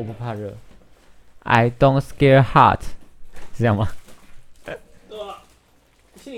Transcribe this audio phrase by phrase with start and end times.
[0.00, 0.56] 我不怕热。
[1.40, 2.80] I don't scare heart，
[3.52, 3.86] 是这样吗
[4.64, 5.42] 对啊。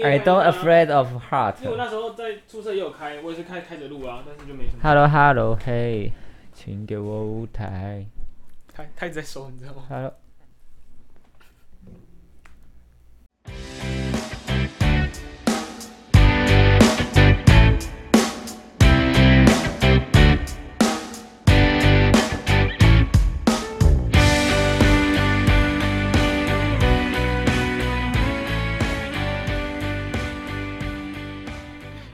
[0.02, 1.54] ？I don't afraid of heart。
[1.60, 4.80] 因为我那时候在宿舍也有开，我也是开开着录啊，但是就没什么。
[4.82, 6.10] Hello Hello Hey，
[6.52, 8.04] 请给我舞台。
[8.74, 10.12] 他他一直在收，你知道吗？Hello。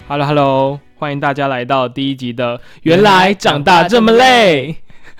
[0.08, 4.72] Hello Hello，欢迎大家来到第一集的《原来长大这么累》。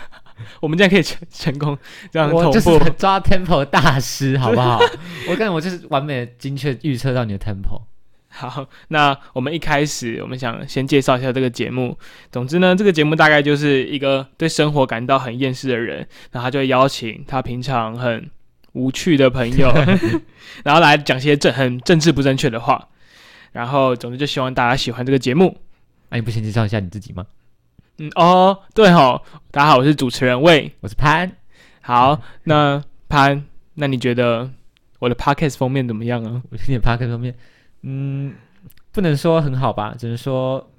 [0.63, 1.77] 我们这样可以成成功
[2.11, 2.59] 这样我同步。
[2.59, 4.81] 就是抓 tempo 大师，好不好？
[5.29, 7.83] 我跟我就是完美的精确预测到你的 tempo。
[8.31, 11.99] 好，那我们一开始，我们想先介绍一下这个节目。
[12.33, 15.99] 总之呢，这个节目大概就是一个对生活感到很厌世的人，
[16.33, 18.31] 然后他就会邀请他平常很
[18.73, 19.71] 无趣的朋友，
[20.65, 22.89] 然后来讲些政很政治不正确的话。
[23.53, 25.57] 然后，总之就希望大家喜欢这个节目。
[26.11, 27.27] 那、你不先介绍一下你自己吗？
[27.99, 30.73] 嗯，哦，对哦，大家好，我是主持人魏。
[30.81, 31.31] 我是潘，
[31.81, 34.51] 好，那潘，那你觉得
[35.01, 36.43] 我的 podcast 封面怎么样啊？
[36.51, 37.35] 我听你 p a r k 方面，
[37.83, 38.35] 嗯，
[38.93, 40.71] 不能说很好吧，只能说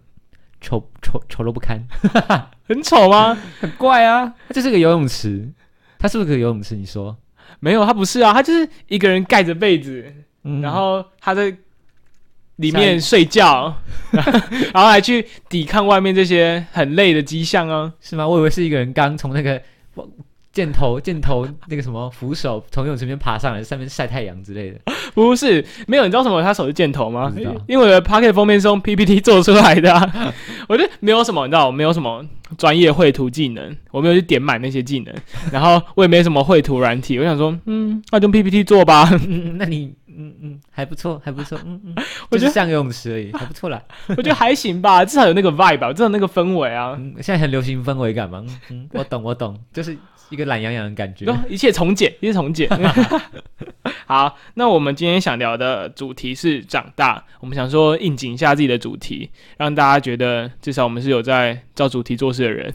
[0.61, 1.85] 丑丑丑陋不堪，
[2.67, 3.37] 很丑吗？
[3.59, 4.33] 很怪啊。
[4.47, 5.51] 它就是个游泳池，
[5.97, 6.75] 它是不是个游泳池？
[6.75, 7.17] 你说，
[7.59, 10.11] 没有，它不是啊，它就是一个人盖着被子，
[10.43, 11.55] 嗯然后他在
[12.59, 13.73] 里面睡觉，
[14.11, 17.91] 然后还去抵抗外面这些很累的迹象啊。
[17.99, 18.27] 是吗？
[18.27, 19.61] 我以为是一个人刚从那个
[20.51, 24.79] 箭头箭头那个什么扶手从游泳池边爬上来，上面晒太阳之类的。
[25.13, 26.41] 不是，没有，你知道什么？
[26.41, 27.31] 他手是箭头吗？
[27.67, 30.33] 因为我的 Pocket 封面是用 PPT 做出来的、啊，
[30.67, 32.25] 我觉得没有什么，你知道，我没有什么
[32.57, 35.13] 专业绘图技能，我没有去点满那些技能，
[35.51, 39.07] 然后我也没什么绘图软体，我想说，嗯，那就用 PPT 做吧。
[39.27, 41.95] 嗯，那你嗯嗯还不错，还不错， 嗯嗯，
[42.29, 43.81] 我觉得就是像游泳池而已， 还不错啦。
[44.09, 46.95] 我觉得还行吧，至少有那个 vibe 吧，至少有那个氛围啊。
[46.99, 49.97] 嗯，现在很流行氛围感嘛，嗯嗯， 我懂我懂，就是
[50.29, 51.25] 一个懒洋洋的感觉。
[51.47, 52.69] 一切从简，一切从简。
[54.05, 57.23] 好，那我们今天想聊的主题是长大。
[57.39, 62.73] 我们想说应景一下自己的主题，让大家觉得至少我们是有在照主题做事的人。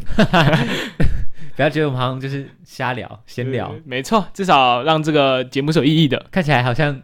[1.56, 6.24] 不要觉得我们好像就是瞎聊闲聊，没错，至少让这个节目是有意义的。
[6.32, 7.00] 看起来好像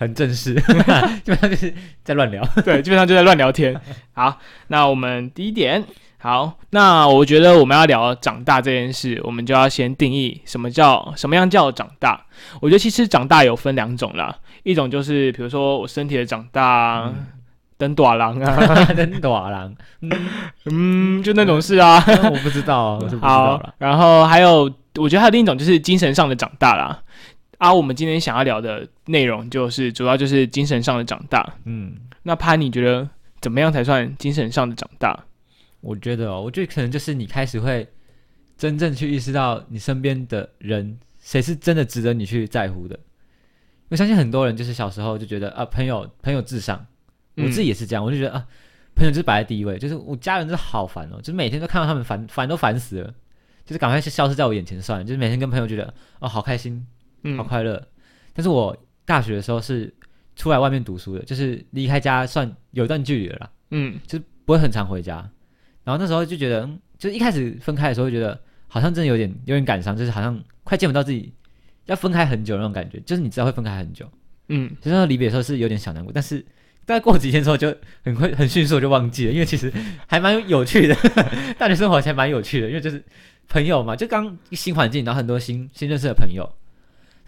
[0.00, 0.54] 很正式，
[1.22, 2.42] 基本上就是在乱聊。
[2.64, 3.78] 对，基本上就在乱聊天。
[4.14, 4.38] 好，
[4.68, 5.84] 那我们第一点，
[6.16, 12.18] 好，那我觉得我们要聊长大这件事，我们就要先定义什么叫什么样叫长大。
[12.62, 17.12] 我觉得其实长大有分两种啦，一种就是比如说我身体的长大啊，
[17.76, 20.10] 登短郎啊， 等短郎，嗯，
[20.64, 22.02] 嗯，就那种事啊。
[22.06, 24.62] 我不知道，我是不知道好了。，然后还有，
[24.96, 27.02] 我觉得还有另一种就是精神上的长大啦。
[27.60, 31.46] 啊，我们今天想要聊的内容就是主要就是精神上的长大。
[31.64, 33.06] 嗯，那潘，你觉得
[33.42, 35.26] 怎么样才算精神上的长大？
[35.82, 37.86] 我觉得哦，我觉得可能就是你开始会
[38.56, 42.98] 真正去意识到你身边的人谁是真的值得你去在乎的。
[43.90, 46.86] 我相信很多人就是小时候就觉得啊，朋友朋友至上，
[47.36, 48.46] 我自己也是这样，我就觉得啊，
[48.94, 53.14] 朋友就是摆在第一位，就是我家人真的好烦哦，就是每天都看到他们烦烦都烦死了，
[53.66, 56.86] 就是赶快是消失在我眼前算了，就是每天跟朋友觉得哦好开心，嗯
[57.36, 57.82] 好快乐。
[58.32, 59.92] 但是我大学的时候是
[60.36, 65.16] 出来外面读书的，就是离开家算有一段距离了啦，嗯就不会很常回家。
[65.84, 68.38] 然后那时候就觉得，嗯就是一开始分开的时候，会觉得
[68.68, 71.32] 好像真的有点有点感伤，就是好像快见不到自己，
[71.86, 74.08] 要分开很久那种感觉，就是你知道会分开很久。
[74.48, 76.38] 嗯，就是那离别的时候是有点小难过，但是
[76.84, 79.72] 大概过几天之后就很快很迅速就忘记了，因为其实
[80.06, 80.94] 还蛮有趣的，
[81.58, 83.02] 大学生活还蛮有趣的，因为就是
[83.48, 86.48] 朋友嘛，就刚新环境，然后很多新新认识的朋友。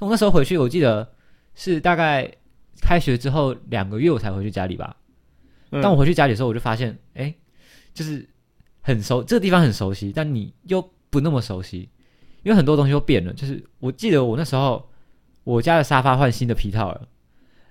[0.03, 1.09] 我那时候回去，我记得
[1.55, 2.29] 是大概
[2.81, 4.97] 开学之后两个月我才回去家里吧。
[5.71, 7.33] 嗯当我回去家里的时候，我就发现，哎，
[7.95, 8.29] 就是
[8.81, 11.89] 很熟，这个地方很熟悉，但你又不那么熟悉，
[12.43, 13.33] 因为很多东西都变了。
[13.33, 14.91] 就是我记得我那时候
[15.45, 17.09] 我家的沙发换新的皮套了，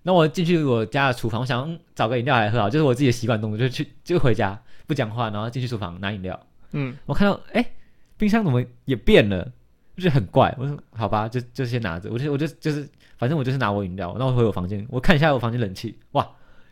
[0.03, 6.47] 那我进去我家的厨房，我想、嗯找个饮料来喝啊，就是我自己的习惯动作，就去就回家不讲话，然后进去厨房拿饮料。
[6.71, 7.73] 嗯我看到哎，
[8.17, 9.51] 冰箱怎么也变了，
[9.95, 10.53] 就觉得很怪。
[10.57, 16.27] 我说好吧，就就先拿着，我就我就就是反正我就是拿我饮料，然后我回我房间，我看一下我房间冷气，哇，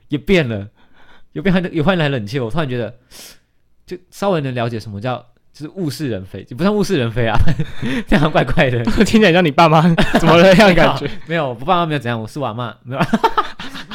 [0.07, 0.67] 也变了，
[1.33, 2.95] 有变换有换来冷气，我突然觉得
[3.85, 5.25] 就稍微能了解什么叫。
[5.51, 7.35] 就是物是人非，就不算物是人非啊，
[8.07, 8.81] 这样怪怪的。
[9.03, 9.81] 听起来像你爸妈
[10.19, 11.09] 怎么了样的感觉？
[11.25, 13.01] 没有，我爸妈没有怎样，我是我阿妈，没有。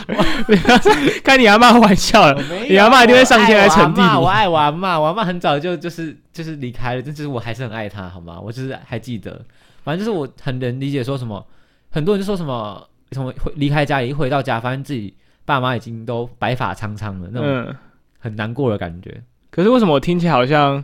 [1.25, 2.43] 开你阿妈玩笑了。
[2.69, 8.41] 你阿妈一定会上天来惩地你我爱我阿嬷，我阿嬷很早就就是就是离开了，但是我还是很爱她，好吗？
[8.41, 9.41] 我就是还记得，
[9.83, 11.45] 反正就是我很能理解说什么，
[11.91, 15.15] 很多人就说什么什么回离开家里，一回到家发现自己
[15.45, 17.75] 爸妈已经都白发苍苍了，那种嗯，
[18.19, 19.23] 很难过的感觉。
[19.51, 20.83] 可是为什么我听起来好像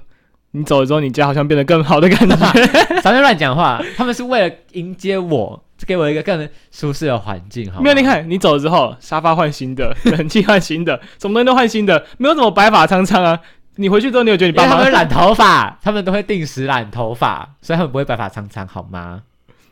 [0.52, 2.36] 你走了之后，你家好像变得更好的感觉？
[3.02, 7.82] 咱们乱讲话，他们是为了迎接我，给我一个更舒适的环境，好吗？
[7.82, 13.40] 没有，你看你走了之后，沙发换新的，冷气换新的，什么东西都换新的，没有什么白发苍苍啊。
[13.76, 19.22] 你回去之后，你有觉得你爸妈因为他们染头发，他们都会定时染头发，所以他们不会白发苍苍，好吗？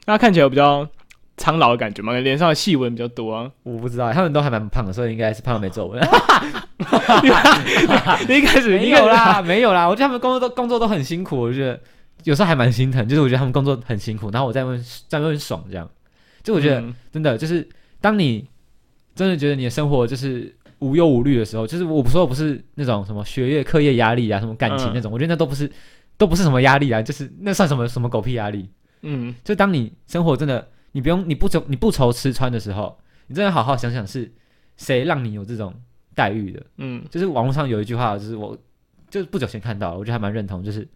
[0.06, 0.88] 那看起来有比较
[1.36, 2.14] 苍老的感觉吗？
[2.14, 3.50] 脸上的细纹比较多啊。
[3.64, 6.00] 我不知道，他们都还蛮胖的，所以应该是胖到没皱纹。
[8.28, 11.78] 你一开始没有啦，没有啦，我觉得他们工作都工作都很辛苦，我觉得
[12.24, 15.86] 有时候还蛮心疼，就是我觉得他们工作很辛苦，然后我在外面在外面爽这样，
[16.48, 16.94] 就我觉得、嗯。
[17.12, 17.68] 真的就是
[18.00, 18.48] 当你
[19.14, 25.70] 真的觉得你的生活就是无忧无虑的时候，就是我不说不是那种什么学业课业压力啊，什么感情嗯那种，我觉得那都不是
[26.16, 28.70] 都不是什么压力啊，就是那算什么什么狗屁压力？
[29.02, 29.34] 嗯。
[29.44, 34.32] 就当你生活真的你不用你不愁你不愁吃穿的时候，你真的好好想想是
[34.78, 35.74] 谁让你有这种
[36.14, 36.64] 待遇的。
[36.78, 37.04] 嗯。
[37.10, 38.56] 就是网络上有一句话，就是我
[39.10, 40.88] 就是不久前看到，我觉得还蛮认同，就是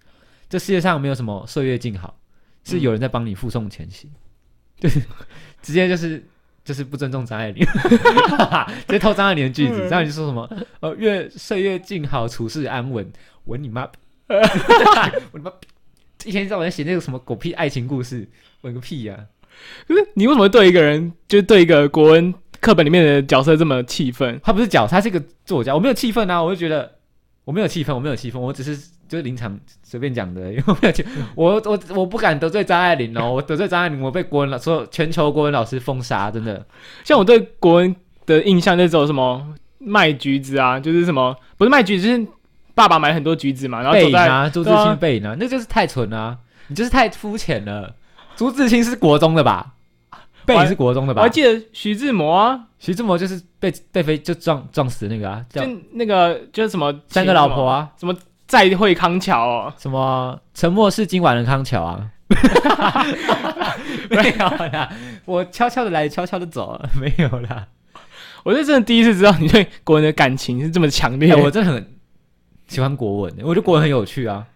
[0.49, 2.15] 这世界上没有什么岁月静好，
[2.63, 4.17] 是有人在帮你负重前行，就
[4.89, 5.01] 是
[5.63, 6.25] 直接就是
[6.65, 7.65] 就是不尊重张爱玲，
[8.87, 10.49] 直接偷张爱玲的句子，张爱玲说什么
[10.81, 13.11] 呃月岁月静好，处事安稳，
[13.45, 13.83] 我你妈，
[14.29, 15.51] 我你妈，
[16.25, 18.29] 一天到晚在写那个什么狗屁爱情故事，
[18.63, 19.27] 稳个屁呀、
[19.87, 24.41] 可是你为什么对一个人，就是对一个国文课本里面的角色这么气愤？
[24.43, 26.99] 他不是脚，他是一个作家，我没有气愤啊，我就觉得
[27.45, 31.05] 我没有气愤，我没有气愤，我只是就是临场随便讲的，因为我没有气，
[31.35, 36.65] 我我我不敢得罪张爱玲哦， 我得罪张爱玲，我被国文老所有全球国文老师封杀，真的。
[37.05, 37.95] 像我对国文
[38.25, 42.27] 的印象就只有什么卖橘子啊，就是什么不是卖橘子，就是
[42.75, 46.39] 爸爸买很多橘子嘛，然后走在背影啊，朱自清背影啊，那就是太蠢了、啊，
[46.69, 47.95] 你就是太肤浅了。
[48.35, 49.75] 朱自清是国中的吧？
[50.47, 51.31] 背影是国中的吧我还？
[51.31, 58.17] 记得徐志摩啊，徐志摩就是被被飞就撞撞死的那个啊，叫就那个就是什么三个老婆啊，什么
[58.53, 62.11] 再会康桥哦，什么沉默是今晚的康桥啊？
[64.11, 64.93] 没有啦，
[65.25, 67.69] 我悄悄的来，悄悄的走， 没有啦。
[68.45, 71.33] 我是真的第一次知道你对国文的感情是这么强烈。
[71.33, 71.95] 哎我真的很
[72.67, 74.47] 喜欢国文，我觉得国文很有趣啊。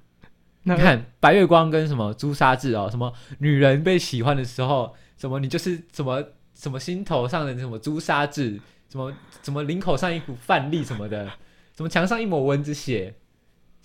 [0.65, 6.23] 那你看白月光跟什么朱砂痣哦，什么女人被喜欢的时候，什么你就是什么
[6.53, 8.61] 什么心头上的什么朱砂痣，
[8.93, 9.11] 什么
[9.43, 11.27] 什么领口上一股饭粒什么的，
[11.75, 13.15] 什么墙上一抹蚊子血，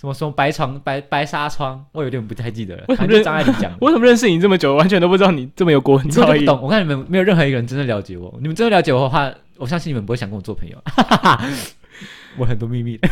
[0.02, 2.86] 什么什么白床白白纱窗，我有点不太记得了。
[2.88, 3.78] 为什张爱玲讲的。
[3.80, 6.44] 我怎么认识你这么久，完全都不知道你这么有国文造诣。
[6.44, 8.36] 懂，我看你们没有任何一个人真的了解我。
[8.42, 10.76] 你们真的了解我的话，我相信你们不会想跟我做朋友。
[12.36, 13.08] 我很多秘密的。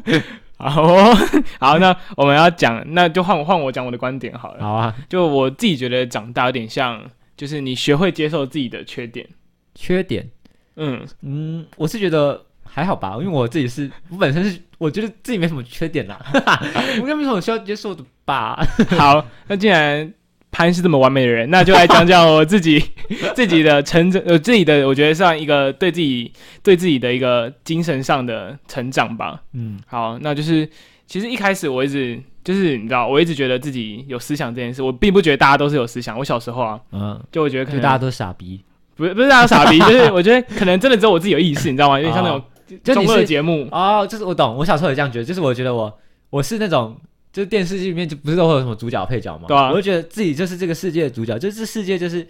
[0.56, 1.14] 好哦，
[1.60, 4.64] 好，那我们要讲，那就换我换我讲我的观点好了。
[4.64, 6.98] 好啊，就我自己觉得长大有点像，
[7.36, 9.28] 就是你学会接受自己的缺点。
[9.74, 10.30] 缺点，
[10.76, 16.18] 嗯，嗯，我是觉得还好吧，因为我自己是我本身是我觉得自己没什么缺点啦，
[16.96, 18.66] 我应该没什么需要接受的吧。
[18.96, 20.12] 好，那既然
[20.50, 22.82] 潘是这么完美的人，那就来讲讲我自己
[23.34, 26.32] 自己的成长，呃，自己的我觉得像一个对自己
[26.62, 29.40] 对自己的一个精神上的成长吧。
[29.52, 30.68] 嗯好，那就是
[31.06, 36.18] 其实一开始我一直就是你知道，我一直觉得自己有思想这件事，我并不觉得大家都是有思想。
[36.18, 38.60] 我小时候啊，嗯，就我觉得可能大家都是傻逼，
[38.96, 41.98] 不是不是大家傻逼，就是我觉得可能真的只有我自己有意识，你知道吗？
[41.98, 42.42] 有点像那种
[42.78, 43.68] 就你是节目。
[43.70, 45.98] 哦，就是我懂，我小时候也这样觉得，就是我觉得我
[46.30, 46.96] 我是那种。
[47.32, 52.22] 就是电视剧里面就不是都会有什么主角配角嘛，对啊我就觉得自己就是这个世界的主角，就是这世界就是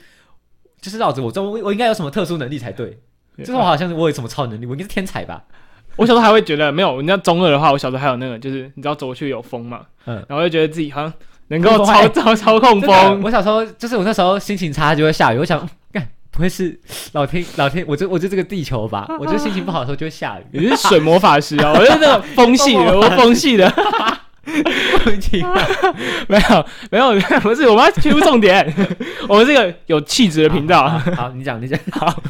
[0.81, 2.97] 就是绕着我转，我我应该有什么特殊能力才对，
[3.39, 5.43] 就是我好像是我有什么超能力，我应该是天才吧？
[5.99, 11.13] 我小时候还会觉得没有，你知道中二的话，我小时候还有那个就是你知道走过去有风嘛，嗯然后就觉得自己好像
[11.49, 15.69] 能够操操操控风，我小时候就是我那时候心情差就会下雨，我想干
[16.33, 16.77] 不会是
[17.13, 20.59] 老天老天，我就我就这个地球吧， 我就心情不好的时候就会下雨。
[20.59, 23.71] 你是水魔法师啊， 我是那种风系的，我风系的，
[26.29, 28.67] 没有没有，不是我们要切入重点，
[29.29, 30.89] 我们这个有气质的频道。
[30.89, 32.23] 好，好你讲你讲，好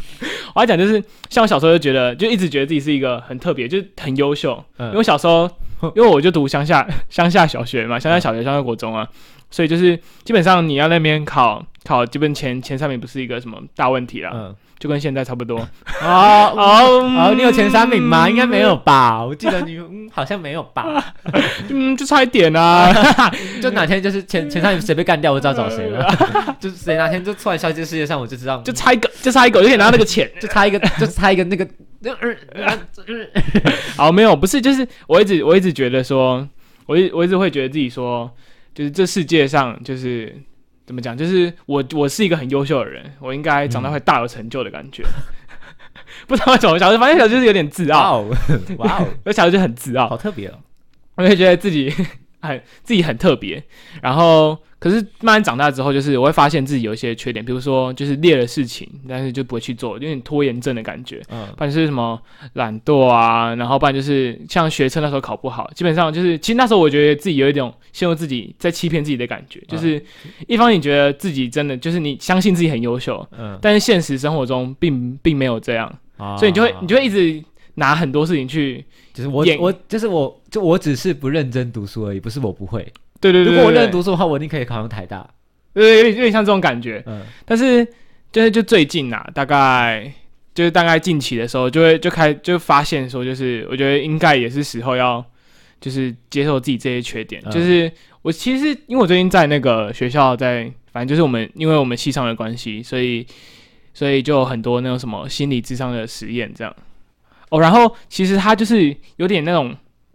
[0.55, 4.63] 我要讲就是，像我小时候就觉得，就一直觉得自己是一个很特别，就是很优秀。
[4.79, 5.49] 因为小时候，
[5.95, 9.09] 因为我就读乡下乡下小学嘛，乡下小学、乡下国中啊，
[9.53, 15.59] 所以就是基本上你要那边考考，基本前前三名不是一个什么大问题啦，嗯，就跟现在差不多。
[15.59, 15.69] 哦
[16.03, 18.29] 哦哦，你有前三名吗？
[18.29, 19.25] 应该没有吧？
[19.25, 21.15] 我记得你嗯好像没有吧？
[21.71, 22.93] 嗯，就差一点啊。
[23.63, 26.57] 就哪天就是前 前三名谁被干掉，我知道找谁了。
[26.59, 30.29] 就是谁哪天就突然消失这世界上，我就知道，就差一个，就差一个，我就可以拿到那个钱。
[30.41, 31.69] 就差一个，就差一个那个。
[33.97, 36.49] 好，没有，不是，就是我一直我一直觉得说，
[36.87, 38.29] 我一我一直会觉得自己说，
[38.75, 40.35] 就是这世界上就是
[40.87, 45.05] 怎么讲，就是我我是一个很优秀的人，我应该长大会大有成就的感觉。
[46.27, 48.37] 不知道为什么，小时候反正小时候就是有点自傲，哇哦，
[48.79, 50.59] 哇哦，我小时候就很自傲，好特别哦。
[51.15, 51.93] 我就觉得自己
[52.41, 53.63] 很自己很特别，
[54.01, 61.23] 然后可是慢慢长大之后，就是我会发现自己有一些缺点，比如说就是列了事情，但是就不会去做，有点拖延症的感觉。
[61.31, 61.47] 嗯。
[61.57, 62.21] 不然就是什么
[62.55, 70.05] 懒惰啊，然后不然就是像学车那时候考不好，基本上就是其实那时候我觉得自己有一种陷入自己在欺骗自己的感觉，就是
[70.49, 75.87] 一方面你觉得自己真的就是你相信自己很优秀，嗯，但是现实生活中并并没有这样，
[76.17, 76.37] 啊。
[76.37, 77.41] 所以你就会你就会一直
[77.75, 78.85] 拿很多事情去，
[79.15, 79.57] 就是我演。
[79.61, 82.85] 我就是我就我只是不认真读书而已，不是我不会。
[83.23, 85.27] 对对对如果我认真读，书的话，我一定可以考上台大。
[85.73, 87.87] 对，有点有点像这种感觉，嗯但是
[88.31, 90.13] 就是就最近呐、大概
[90.55, 95.25] 就是大概近期的时候，就会就开就发现说，就是我觉得应该也是时候要
[95.81, 97.41] 就是接受自己这些缺点。
[97.47, 103.27] 嗯就是我其实因为我最近在那个学校在，反正就是我们因为我们系上的关系，所以
[103.95, 106.77] 所以就有很多那种什么心理智商的实验这样。
[107.49, 109.75] 哦，然后其实它就是有点那种。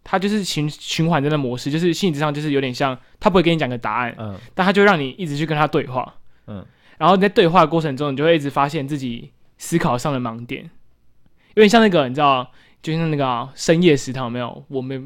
[0.09, 4.39] 它就是循循环针的模式，就是性质上，就是有点像，他不会跟你讲个答案，嗯。
[4.55, 6.15] 但他就让你一直去跟他对话，
[6.47, 6.65] 嗯。
[6.97, 10.63] 然后在对话的过程中，你就会一直发现自己思考上的盲点，
[11.55, 12.49] 有点像那个你知道，
[12.81, 14.63] 就像那个啊、深夜食堂有没有？
[14.69, 14.97] 我没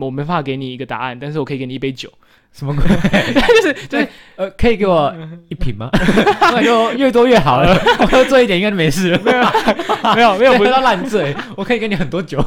[0.00, 2.10] 我没办法给你一个答案，但是我可以给你一杯酒，
[2.56, 2.84] 什么鬼？
[2.88, 5.14] 就是就是 呃，可以给我
[5.48, 5.90] 一瓶吗？
[5.92, 9.20] 我感觉我越多越好了， 我喝醉一点应该就没事了。
[9.22, 12.42] 没有没有没有不要烂醉，我可以给你很多酒。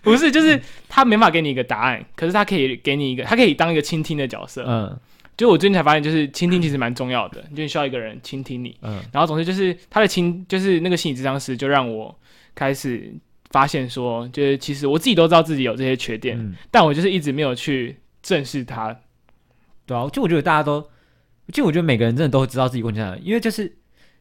[0.00, 0.58] 不是就是
[0.88, 4.64] 他没法给你一个答案，可是他可以给你一个，他可以当一个倾听的角色。
[4.66, 4.98] 嗯
[5.36, 8.76] 就我最近才发现，就是倾听其实蛮重要的，就需要一个人倾听你。
[8.82, 12.14] 嗯然后总之就是他的倾，就是那个心理咨商师就让我
[12.54, 13.10] 开始
[13.50, 18.96] 发现说，就是其实我自己都知道自己有这些缺点，嗯，但我就是一直没有去正视它。
[19.86, 20.88] 对啊，就我觉得大家都，
[21.52, 23.76] 就我觉得每个人真的都会知道自己问题在哪，因为就是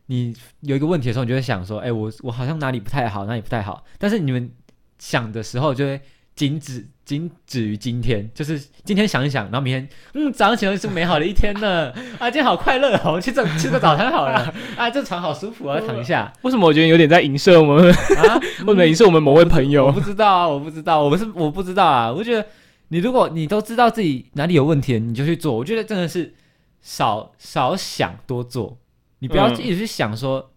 [0.07, 4.51] 你有一个问题的时候，你就会想说，哎、我我好像哪里不太好，哪里不太好，但是你们
[4.97, 6.01] 想的时候就会
[6.35, 19.93] 仅止仅止于今天，就是今天想一想，然后明天，嗯，早上起来是美好的一天呢，啊，今天好快乐哦，我去这吃个早餐好了，啊，这床好舒服啊，躺一下为什么我觉得有点在影射我们，啊， 或者影射我们某位朋友我友？
[19.93, 22.11] 不知道啊，我不知道，我不是我不知道啊。
[22.11, 22.43] 我觉得
[22.89, 25.55] 你如果你都知道自己哪里有问题，你就去做。
[25.55, 26.35] 我觉得真的是
[26.81, 28.77] 少少想多做，
[29.19, 30.51] 你不要嗯一直去想说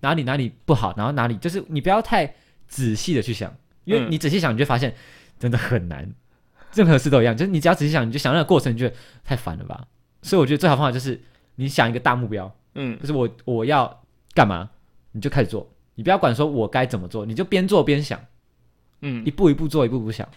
[0.00, 2.34] 哪里哪里不好，然后哪里就是你不要太
[2.66, 3.54] 仔细的去想，
[3.84, 4.94] 因为嗯你仔细想，你就发现
[5.38, 6.12] 真的很难。
[6.74, 8.94] 任何事都一样，就是你只要仔细想，你就想那个过程，你觉得
[9.24, 9.86] 太烦了吧？
[10.20, 11.20] 所以我觉得最好方法就是
[11.54, 14.02] 你想一个大目标，嗯就是我我要
[14.34, 14.68] 干嘛，
[15.12, 18.20] 你就开始做，你不要管说我该怎么做，你就边做边想。
[19.00, 20.28] 嗯一，步一步做，一步一步想。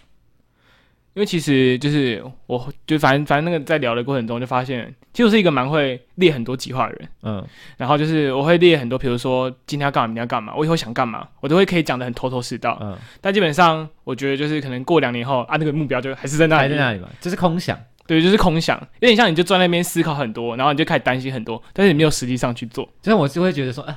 [1.14, 7.08] 因为其实就是我就反正反正那个在聊的过程中就发现，其实我是一个蛮会列很多计划的人。
[7.22, 12.78] 嗯然后就是我会列很多，比如说今天要干嘛，明天要干嘛，我以后想干嘛，我都会可以讲的很头头是道。
[12.80, 17.78] 嗯，但基本上我觉得就是可能过两年后啊，那个目标就还是在那里，还在那里嘛，就是空想。
[18.04, 22.84] 对，就是空想，有点像你就坐在那边思考很多，然后你就开始担心很多，但是你没有实际上去做。
[23.00, 23.96] 就是我就会觉得说，啊，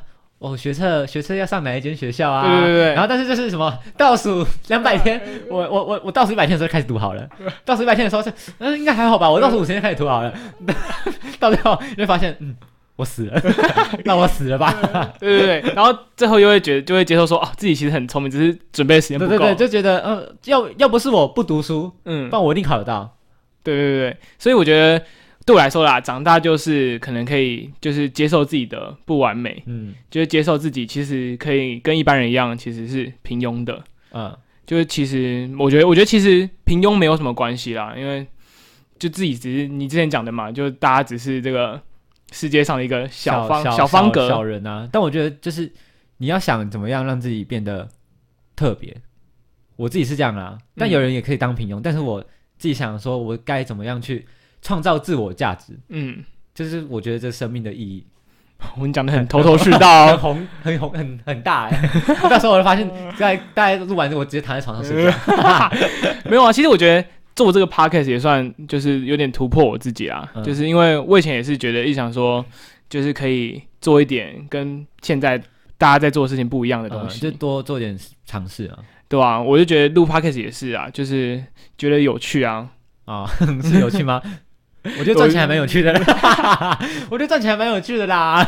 [0.52, 2.44] 我学测学测要上哪一间学校啊？
[2.44, 7.28] 对对对对然后但是就是什么 倒数两百天， 我我我我倒数一百天的时候开始读好了，
[7.66, 10.34] 倒数一百天的时候是，嗯，应该还好吧，我倒数五十天开始读好了，
[11.40, 12.56] 到最后你会发现，嗯，
[12.96, 13.42] 我死了，
[14.06, 14.74] 那我死了吧？
[15.20, 19.30] 对对对，然后最后又会觉得就会接受说，哦，自己其实很聪明，只是准备的时间不够。
[19.30, 23.18] 对对对，就觉得，呃，要要不是我不读书，嗯不，然我一定考得到。
[23.64, 25.04] 对对对对，所以我觉得
[25.46, 33.84] 对我来说啦，长大就是可能可以就是接受自己的不完美，嗯就是接受自己其实可以跟一般人一样，其实是平庸的。
[34.12, 34.36] 嗯
[34.66, 38.26] 就是其实我觉得，我觉得其实平庸没有什么关系啦，因为
[38.98, 41.80] 就自己只是你之前讲的嘛，就大家只是这个
[42.32, 44.90] 世界上的一个小方小方格，小人啊。
[44.92, 45.72] 但我觉得就是
[46.18, 47.88] 你要想怎么样让自己变得
[48.56, 48.98] 特别，
[49.76, 50.58] 我自己是这样啦。
[50.76, 52.20] 但嗯有人也可以当平庸，但是我
[52.58, 54.26] 自己想说，我该怎么样去
[54.66, 56.24] 创造自我价值，嗯，
[56.56, 58.04] 就是我觉得这生命的意义
[58.76, 60.18] 我们讲的很头头是道很哦。
[60.18, 61.90] 宏 很红很很大哎、
[62.28, 65.14] 到时候我就发现，在大家录完之后，我直接躺在床上睡觉。
[66.30, 72.44] 没有啊，其实我觉得做这个 podcast 也算就是有点突破我自己啊，嗯就是因为我以前也是觉得一想说，
[72.90, 75.38] 就是可以做一点跟现在
[75.78, 77.96] 大家在做的事情不一样的东嗯，西，就多做点
[78.26, 78.80] 尝试啊。
[79.08, 81.44] 对啊、我就觉得录 podcast 也是啊，就是
[81.78, 82.68] 觉得有趣啊，
[83.06, 83.28] 啊、
[83.62, 84.20] 是有趣吗？
[85.00, 88.44] 我觉得赚钱还蛮有趣的啦，我觉得赚钱还蛮有趣的啦。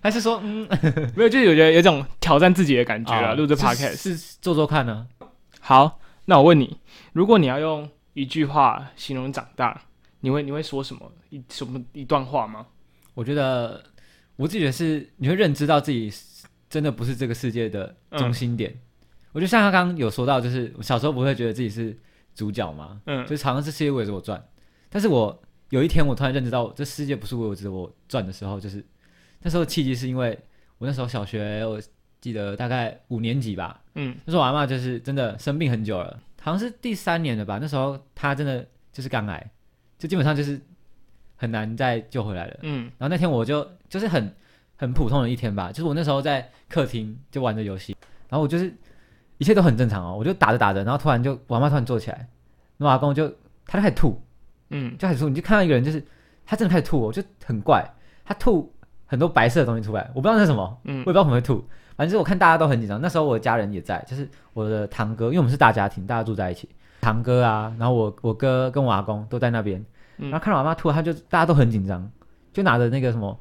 [0.00, 0.66] 还是说，嗯，
[1.14, 3.96] 没有，就是有觉得有种挑战自己的感觉啊，啊录这 podcast。
[3.96, 5.06] 是做做看呢、
[5.60, 6.78] 好，那我问你，
[7.12, 9.82] 如果你要用一句话形容长大，
[10.20, 12.66] 你会你会说什么一什么一段话吗？
[13.14, 13.82] 我觉得
[14.36, 16.10] 我自己觉得是，你会认知到自己
[16.70, 18.74] 真的不是这个世界的中心点。
[19.32, 21.94] 我觉得像他刚刚有说到，就是我小时候不会觉得自己是
[22.34, 24.42] 主角嘛，嗯就是好像是世界围着我转。
[24.88, 28.84] 但是我有一天我突然认知到，这世界不是围着我转的时候，就是
[29.42, 30.38] 那时候契机是因为
[30.78, 31.80] 我那时候小学，我
[32.20, 37.58] 记得大概五年级吧，嗯那时候我阿妈就是真的生病很久了，好像是第三年了吧。
[37.60, 39.50] 那时候她真的就是肝癌，
[39.98, 40.60] 就基本上就是
[41.36, 42.58] 很难再救回来了。
[42.62, 44.34] 嗯然后那天我就就是很
[44.76, 47.96] 很普通的一天吧，就是我那时候在客厅就玩着游戏，
[48.28, 48.74] 然后我就是
[49.38, 52.16] 一切都很正常哦，我就打着打着，然后突然就我阿妈突然坐起来，
[52.78, 53.28] 然后我阿公就
[53.66, 54.20] 他就开始吐，
[54.70, 54.96] 嗯。
[54.98, 56.04] 就开始吐，你就看到一个人就是
[56.44, 57.84] 他真的开始吐哦，就很怪，
[58.24, 58.72] 他吐
[59.06, 61.64] 很多白色的东西出来，我不知道那是什么，我嗯也不知道怎么会吐，
[61.96, 63.00] 反正就是我看大家都很紧张。
[63.00, 66.68] 那时候我的家人也在，就是我的堂哥，因为我们是大家庭，大家住在一起，
[67.00, 69.84] 堂哥啊，然后我我哥跟我阿公都在那边，
[70.18, 70.30] 嗯。
[70.30, 72.10] 然后看到我阿妈吐，他就大家都很紧张，
[72.52, 73.38] 就拿着那个什么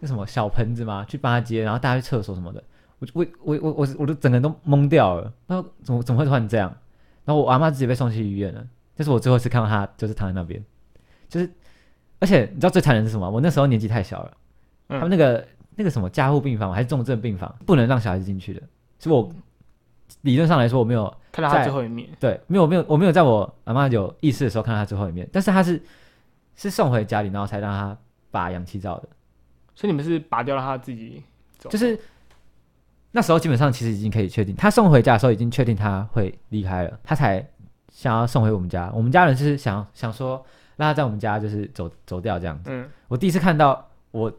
[0.00, 2.62] 那什么小盆子嘛去帮他接，然后大家去厕所什么的，
[2.98, 6.74] 我就我我我我我都整个人都懵掉了，那怎么怎么会突然这样？
[7.24, 8.64] 然后我阿妈直接被送去医院了，
[8.98, 10.60] 这是我最后一次看到他，就是躺在那边，
[11.28, 11.48] 就是
[12.18, 13.30] 而且你知道最残忍是什么？
[13.30, 14.36] 我那时候年纪太小了。
[14.88, 18.60] 嗯他们那个那个什么加护病房还是重症病房，不能让小孩子进去的。
[18.98, 19.32] 所以我
[20.22, 25.80] 理论上来说，我没有看到他最后一面，对，没有没有我没有在我阿妈有意识的时候看到他最后一面，但是他是
[26.56, 27.96] 是送回家里，然后才让他
[28.32, 29.08] 拔氧气罩的。
[29.74, 31.22] 所以你们是拔掉了他自己
[31.58, 31.96] 走，就是
[33.12, 37.46] 那时候基本上其实已经可以确定，他送回家的时候已经确定他会离开了，他才
[37.98, 38.88] 想要送回我们家。
[38.94, 40.40] 我们家人是想想说
[40.76, 42.70] 让他在我们家就是走走掉这样子。
[42.70, 44.32] 嗯我第一次看到我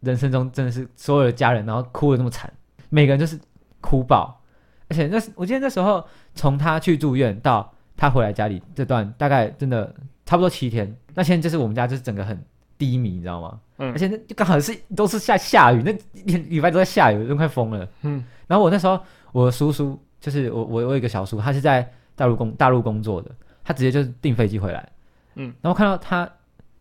[0.00, 2.50] 人生中真的是所有的家人，然后哭的那么惨，
[2.88, 3.38] 每个人就是
[3.82, 4.40] 哭爆。
[4.88, 6.02] 而且那是我记得那时候
[6.34, 10.96] 从他去住院到他回来家里这段，大概真的差不多七天。
[11.12, 12.42] 那天就是我们家就是整个很
[12.78, 13.60] 低迷，你知道吗？
[13.76, 17.86] 嗯而且那就刚好是都是下下雨，那一天礼拜都在下雨，都快疯了。
[18.00, 18.98] 嗯然后我那时候
[19.32, 23.30] 我叔叔就是我我我有一个小叔，他是在大陆工大陆工作的，
[23.62, 24.88] 他直接就是订飞机回来，
[25.34, 26.24] 嗯，然后看到他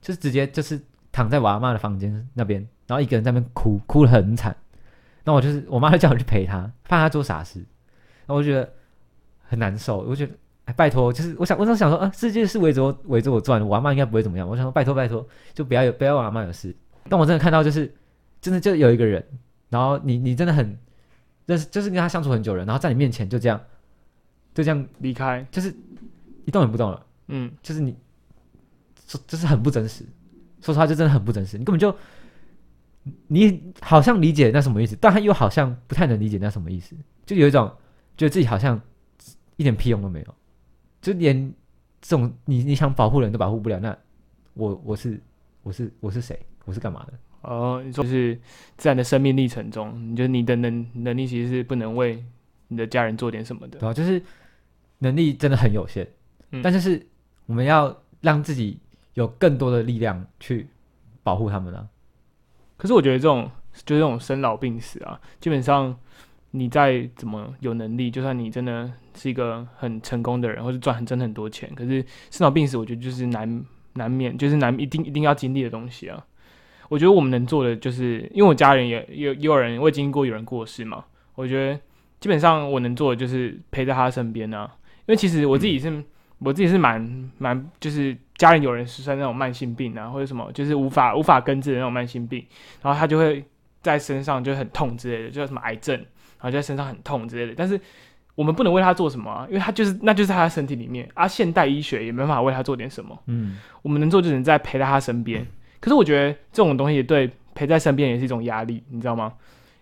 [0.02, 0.80] 就是直接就是
[1.12, 4.56] 躺在我阿妈的房间那边，然后一个人在那边哭，哭得很惨。
[5.24, 8.70] 那我就是我妈就叫我去陪他，怕他做傻事，然后我就觉得
[9.42, 10.34] 很难受，我就觉得。
[10.66, 14.48] 哎，拜托，就是我想，我当时想说，啊，世界是围着我围着我转的，我阿妈应该不会怎么样。
[14.48, 16.74] 我想说，拜托拜托，就不要有不要让我阿妈有事。
[17.10, 17.94] 但我真的看到，就是
[18.40, 19.22] 真的就有一个人，
[19.68, 20.80] 然后你你真的很
[21.48, 23.60] 认识，就是跟他相处很久了，然后在你面前就这样，
[24.54, 25.74] 就这样，离开，就是
[26.46, 27.96] 一动也不动了，嗯就是你，
[29.08, 30.06] 说就是很不真实。
[30.62, 31.94] 说实话，就真的很不真实，你根本就
[33.28, 37.70] 你好像理解那什么意思，但他又好像不太能理解那什么意思，就有一种
[38.16, 38.80] 觉得自己好像
[39.58, 40.36] 一点屁用都没有，
[41.02, 41.54] 就连
[42.02, 43.98] 这种你你想保护人都保护不了，那
[44.54, 45.20] 我我是
[45.64, 46.40] 我是我是谁？
[46.66, 47.14] 我是干嘛的？
[47.42, 48.40] 哦，你说就是
[48.78, 52.24] 自然的生命历程中，你觉得你的能能力其实是不能为
[52.70, 54.24] 你的家人做点什么的对，吧、就是
[55.04, 56.08] 能力真的很有限，
[56.52, 57.06] 嗯但就是
[57.46, 58.80] 我们要让自己
[59.16, 60.66] 有更多的力量去
[61.22, 61.86] 保护他们啊。
[62.78, 65.96] 可是我觉得这种就是这种生老病死啊，基本上
[66.52, 76.26] 你再怎么有能力，就算你真的是一个很成功的人，或是赚很真的很多钱，可是生老病死，我觉得就是难难免，就是难一定一定要经历的东西啊。
[76.90, 81.04] 我觉得我们能做的就是，因为我家人也也也有人，我也经历过有人过世嘛。
[81.36, 81.80] 我觉得
[82.20, 84.72] 基本上我能做的就是陪在他身边啊。
[85.06, 86.04] 因为其实我自己是，
[86.40, 92.46] 我自己是蛮蛮，就是家人有人是生那种慢性病啊，或者什么，就是无法无法根治的那种慢性病，
[92.82, 93.44] 然后他就会
[93.82, 96.06] 在身上就很痛之类的，就叫什么癌症，然
[96.40, 97.54] 后就在身上很痛之类的。
[97.56, 97.80] 但是
[98.36, 103.18] 我们不能为他做什么啊，因为他就是那就是他的身体里面啊，现代医学也没办法为他做点什么。
[103.28, 105.46] 嗯，我们能做就只能在陪在他身边。
[105.80, 109.34] 可是我觉得这种东西对陪在身边也是一种压力，你知道吗？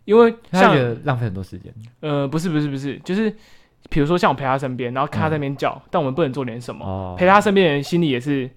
[0.04, 1.72] 因为他像觉得浪费很多时间。
[2.00, 3.34] 呃不是不是不是，就是
[3.92, 8.50] 比如说像我陪他身边，然后看他在那边叫，但我们不能做点什么，哦，陪他身边的人心里也是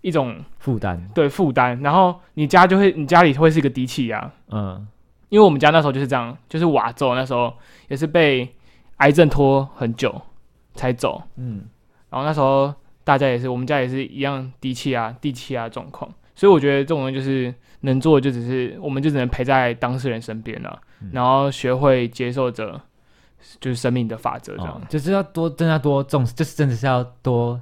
[0.00, 1.78] 一种负担，对负担。
[1.82, 4.88] 然后你家就会你家里会是一个低气压，嗯。
[5.30, 7.52] 因为我们家那时候就是这样，就是瓦走那时候
[7.88, 8.48] 也是被
[8.96, 10.22] 癌症拖很久
[10.72, 11.66] 才走，嗯，
[12.08, 12.72] 然后那时候
[13.04, 21.10] 大家也是，我们家也是一样低气压、低气压状况，所以我觉得这种人就是能做的就只是，我们就只能陪在当事人身边了，嗯。
[21.12, 22.80] 然后学会接受着
[23.60, 24.82] 就是生命的法则这样哦。
[24.88, 27.60] 就是要多，真的要多重视，就是真的是要多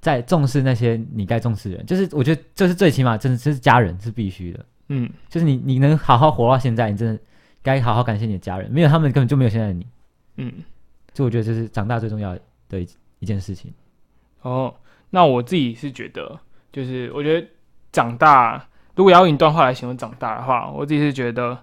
[0.00, 1.86] 在重视那些你该重视的人。
[1.86, 4.64] 就是我觉得这是最起码，真的这是家人是必须的。
[4.88, 7.20] 嗯，就是你你能好好活到现在，你真的
[7.62, 9.86] 该好好感谢你的家人，没有他们根本就没有现在的你。
[10.36, 10.52] 嗯，
[11.12, 13.72] 就我觉得这是长大最重要的一一件事情。
[14.42, 14.72] 哦，
[15.10, 16.38] 那我自己是觉得，
[16.72, 17.48] 就是我觉得
[17.90, 21.58] 长大，如果要用一段话来形容长大的话，我自己是觉得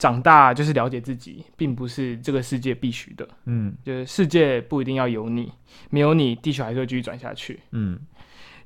[0.00, 3.28] 长大就是了解自己，并不是这个世界必须的。
[3.44, 5.52] 嗯就是世界不一定要有你，
[5.90, 7.60] 没有你，地球还是会继续转下去。
[7.72, 8.00] 嗯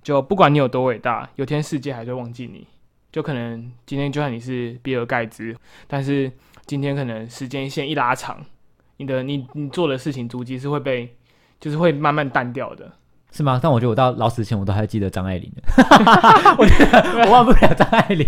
[0.01, 2.67] 就不管你有多伟大，有天世界还是会忘记你。
[3.11, 5.57] 就可能今天就算你是比尔盖茨，
[5.89, 6.31] 但是
[6.67, 8.45] 今天可能时间线一拉长，
[8.99, 11.17] 你的你你做的事情足迹是会被，
[11.59, 12.93] 就是会慢慢淡掉的。
[13.35, 13.59] 是吗？
[13.61, 15.63] 但我觉得我到老死前我都还记得张爱玲的，
[16.57, 18.25] 我觉得我忘不了张爱玲。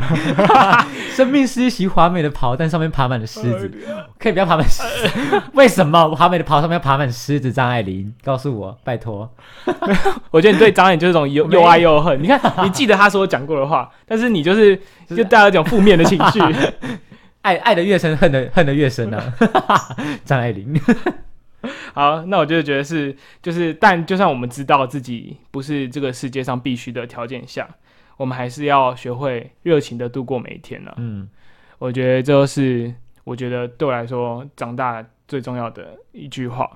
[1.14, 3.70] 生命是一袭华美的袍，但上面爬满了狮子。
[4.18, 5.42] 可以不要爬满狮子？
[5.54, 7.52] 为什么华美的袍上面要爬满狮子？
[7.52, 9.30] 张爱玲，告诉我，拜托。
[10.32, 12.20] 我觉得你对张爱玲就是这种又又爱又恨。
[12.20, 14.76] 你看，你记得她所讲过的话，但是你就是
[15.08, 16.40] 就带有一种负面的情绪。
[17.42, 19.22] 爱爱的越深，恨的恨的越深啊！
[20.24, 20.78] 张爱玲，
[21.94, 27.68] 好，那我就觉得是，就是，但就算我们知道自己不是这个世界上必须的条件下，
[28.16, 31.28] 我们还是要学会热情的度过每一天呢、嗯，
[31.78, 36.70] 我觉得这就是我觉得对我来说长大最重要的一句话，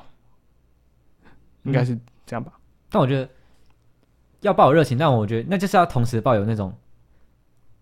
[1.64, 2.52] 应该是这样吧。
[2.88, 3.28] 但我觉得
[4.40, 6.72] 要抱有热情，但我觉得那就是要同时抱有那种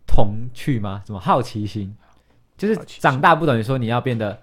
[0.06, 1.02] 童趣吗？
[1.06, 1.96] 什么好奇心？
[2.56, 4.42] 就是长大不等于说你要变得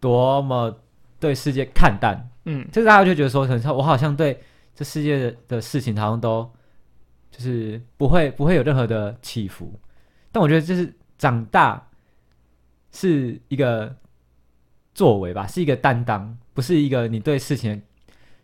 [0.00, 0.74] 多么
[1.22, 2.66] 对世界看淡，嗯。
[2.72, 4.42] 就是大家就觉得说，可能我好像对
[4.74, 6.50] 这世界的的事情好像都
[7.30, 9.72] 就是不会不会有任何的起伏，
[10.32, 11.88] 但我觉得就是长大
[12.90, 13.94] 是一个
[14.92, 17.80] 作为吧，是一个担当，不是一个你对事情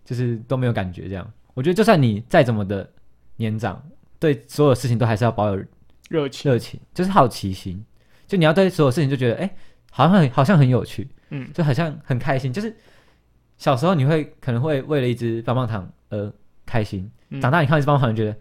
[0.04, 1.28] 就是都没有感觉这样。
[1.54, 2.88] 我觉得就算你再怎么的
[3.36, 3.82] 年长，
[4.20, 5.56] 对所有事情都还是要保有
[6.08, 7.84] 热情，热情，就是好奇心，
[8.28, 9.56] 就你要对所有事情就觉得，哎、
[9.90, 12.52] 好像很好像很有趣，嗯就好像很开心。
[12.52, 12.74] 就是
[13.56, 16.32] 小时候你会可能会为了一支棒棒糖而
[16.66, 18.32] 开心，嗯长大你看一支棒棒糖，觉得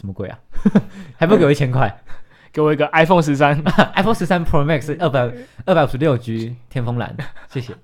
[0.00, 0.38] 什么鬼啊，
[1.16, 2.02] 还不给我一千块
[2.52, 3.62] 给我一个 iPhone 十三？
[3.94, 5.30] iPhone 十三 Pro Max 二百
[5.66, 7.14] 二百五十六 G 天风蓝，
[7.50, 7.74] 谢谢。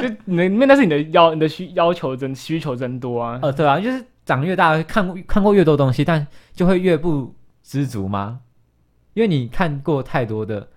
[0.00, 3.38] 就那那是你的要你的需要求真需求真多啊。
[3.40, 8.40] 呃，对啊，就是长越大，看过看过越多东西，但就会越不知足吗？
[9.14, 10.68] 因为你看过太多的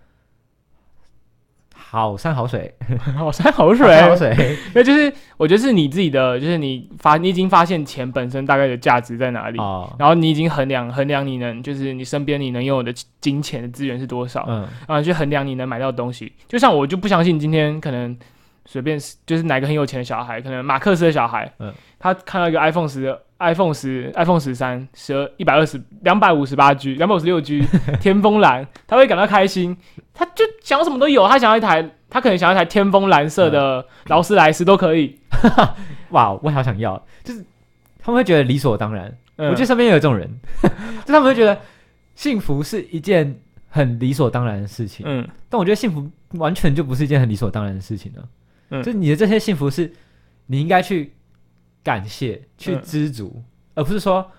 [1.89, 2.73] 好山好水，
[3.15, 14.67] 好山好好水，山好水，那就是我觉得是你自己的，就是你发你已经发现钱本身大概的价值在哪里，哦，然后你已经衡量衡量你能就是你身边你能拥有的金钱的资源是多少，嗯。
[14.85, 16.33] 然后，去衡量你能买到的东西。
[16.49, 18.17] 就像我就不相信今天可能
[18.65, 21.73] 随便就是哪个很有钱的小孩，可能马克思的小孩，嗯。
[21.99, 27.63] 他看到一个 iPhone 十、iPhone 十、iPhone 十三、十二、一百二十、两百五十八 G、两百五十六 G
[28.01, 29.77] 天风蓝，他会感到开心，
[30.13, 35.19] 他就想要什么都有，他想要一台，他可能想要一台天风蓝色的劳斯莱斯都可以。
[36.09, 37.45] 哇，我好想要，就是
[37.99, 39.15] 他们会觉得理所当然。
[39.35, 39.49] 嗯。
[39.49, 40.27] 我觉得身边也有这种人，
[41.05, 41.59] 就他们会觉得
[42.15, 45.27] 幸福是一件很理所当然的事情，嗯。
[45.49, 48.27] 但我觉得幸福完全就不是一件很理所当然的事情了、
[48.71, 48.81] 嗯。
[48.81, 49.93] 就你的这些幸福是
[50.47, 51.13] 你应该去
[51.87, 53.41] 感谢、去嗯知足，
[53.73, 54.29] 而不是说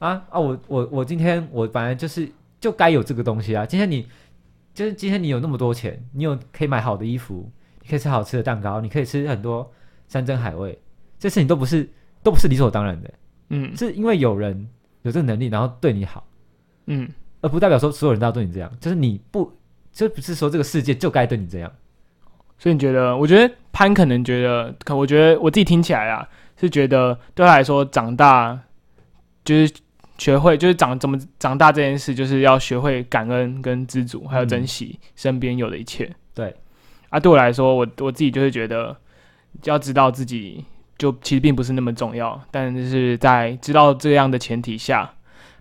[0.00, 3.64] 啊啊，我我我今天我本来就是就该有这个东西啊。
[3.64, 4.08] 今天你
[4.74, 7.48] 就是今天你有那么多钱，你有可以买好的衣服，
[7.80, 9.72] 你可以吃好吃的蛋糕，你可以吃很多
[10.08, 10.76] 山珍海味，
[11.16, 11.88] 这事情都不是
[12.24, 13.14] 都不是理所当然的，
[13.50, 14.68] 嗯是因为有人
[15.02, 16.26] 有这个能力，然后对你好，
[16.86, 17.08] 嗯
[17.40, 19.52] 而不代表说所有人都要对你这样，就是你不
[19.92, 21.72] 就不是说这个世界就该对你这样。
[22.58, 23.14] 所以你觉得？
[23.14, 26.26] 我觉得潘可能觉得，可我觉得我自己听起来啊，
[26.58, 28.58] 是觉得对他来说，长大
[29.44, 29.72] 就是
[30.18, 36.10] 学会，就是长怎么长大这件事，就是要学会感恩跟知足，还有珍惜身边有的一切。
[36.34, 36.54] 对，
[37.10, 38.96] 啊，对我来说，我我自己就是觉得，
[39.64, 40.64] 要知道自己
[40.98, 45.12] 就其实并不是那么重要，但是在知道这样的前提下，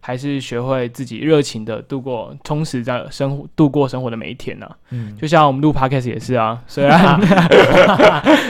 [0.05, 7.19] 还是学会自己热情的度过充实在生活度过生活的每一天呢、嗯，就像我们录 podcast 也是啊， 虽然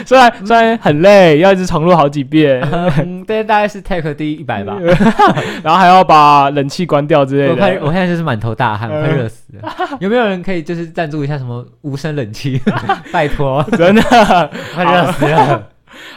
[0.05, 2.59] 虽然虽然很累，要一直重录好几遍，
[2.99, 4.77] 嗯，对，大概是 take 第一百吧。
[5.63, 7.79] 然后还要把冷气关掉之类的。
[7.81, 9.73] 我现在就是满头大汗，我快嗯热死了。
[10.01, 12.61] 有没有人可以就是赞助一下什么无声冷气？
[13.13, 14.01] 拜托，真的
[14.73, 15.69] 快热死了。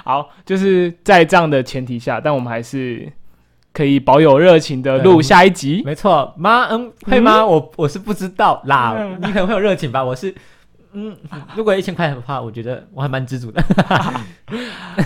[0.03, 3.09] 好，就是在这样的前提下，但我们还是
[3.79, 5.83] 可以保有热情的录下一集。
[5.85, 7.47] 没错，妈，嗯，会吗？
[7.47, 10.35] 我我是不知道啦，你可能会有热情吧，我是。
[10.95, 11.17] 嗯，
[11.55, 13.63] 如果一千块的话，我觉得我还蛮知足的。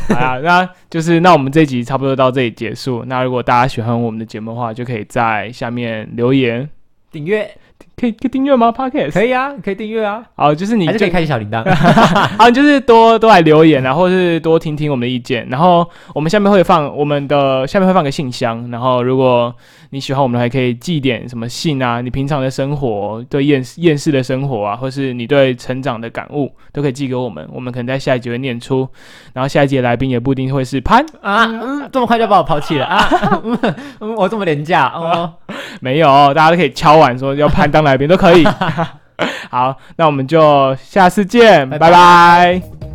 [0.09, 3.05] 好啊，那就是那我们这集差不多到这里结束。
[3.07, 6.67] 那如果大家喜欢我们的节目的话，就可以在下面留言
[7.11, 7.55] 订阅。
[8.03, 10.25] 可以可以订阅吗？Podcast 可以啊，可以订阅啊。
[10.35, 11.63] 好，就是你可以开启小铃铛。
[12.37, 15.47] 好， 就是多多来留言，然后是多听听我们的意见。
[15.49, 18.69] 然后我们下面会放我们的下面会放个信箱。
[18.73, 19.55] 然后如果
[19.95, 22.01] 你喜欢我们，还可以寄点什么信啊？
[22.01, 27.47] 你平常的生活对厌厌世的生活啊，或是你对成长的感悟，都可以寄给我们。
[27.53, 28.89] 我们可能在下一集会念出。
[29.35, 33.07] 然后下一集的来宾也不一定会是潘啊，嗯，这么快就把我抛弃了啊？
[34.17, 35.31] 我这么廉价哦？
[35.83, 38.47] 没有，大家都可以敲碗说要潘当来宾都可以。
[39.51, 42.92] 好，那我们就下次见，拜拜。